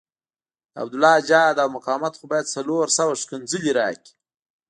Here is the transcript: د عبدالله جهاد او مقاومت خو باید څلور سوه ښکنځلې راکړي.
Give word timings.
د 0.73 0.75
عبدالله 0.83 1.13
جهاد 1.29 1.57
او 1.63 1.69
مقاومت 1.77 2.13
خو 2.19 2.25
باید 2.31 2.51
څلور 2.55 2.85
سوه 2.97 3.13
ښکنځلې 3.23 3.71
راکړي. 3.79 4.11